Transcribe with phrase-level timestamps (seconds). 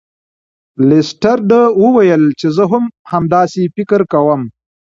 [0.87, 1.49] لیسټرډ
[1.83, 4.41] وویل چې زه هم همداسې فکر کوم.